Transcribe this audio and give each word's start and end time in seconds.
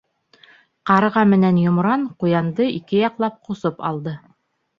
Ҡарға 0.89 1.21
менән 1.33 1.59
йомран 1.63 2.07
ҡуянды 2.25 2.67
ике 2.79 3.03
яҡлап 3.03 3.37
ҡосоп 3.51 3.87
алды. 3.93 4.17